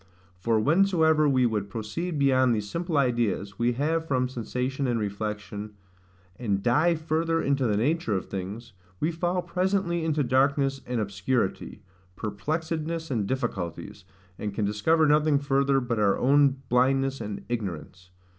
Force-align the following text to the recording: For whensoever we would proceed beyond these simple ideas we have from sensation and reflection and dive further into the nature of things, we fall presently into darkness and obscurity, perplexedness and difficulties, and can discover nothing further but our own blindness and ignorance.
For 0.39 0.59
whensoever 0.59 1.29
we 1.29 1.45
would 1.45 1.69
proceed 1.69 2.17
beyond 2.17 2.55
these 2.55 2.67
simple 2.67 2.97
ideas 2.97 3.59
we 3.59 3.73
have 3.73 4.07
from 4.07 4.27
sensation 4.27 4.87
and 4.87 4.99
reflection 4.99 5.75
and 6.39 6.63
dive 6.63 6.99
further 6.99 7.39
into 7.39 7.67
the 7.67 7.77
nature 7.77 8.15
of 8.15 8.25
things, 8.25 8.73
we 8.99 9.11
fall 9.11 9.43
presently 9.43 10.03
into 10.03 10.23
darkness 10.23 10.81
and 10.87 10.99
obscurity, 10.99 11.83
perplexedness 12.15 13.11
and 13.11 13.27
difficulties, 13.27 14.03
and 14.39 14.55
can 14.55 14.65
discover 14.65 15.05
nothing 15.05 15.37
further 15.37 15.79
but 15.79 15.99
our 15.99 16.17
own 16.17 16.63
blindness 16.67 17.21
and 17.21 17.45
ignorance. 17.47 18.09